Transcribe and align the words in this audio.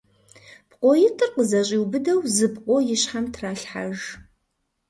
ПкъоитӀыр 0.69 1.29
къызэщӀиубыдэу 1.35 2.19
зы 2.35 2.47
пкъо 2.53 2.77
и 2.93 2.97
щхьэм 3.01 3.25
тралъхьэж. 3.33 3.99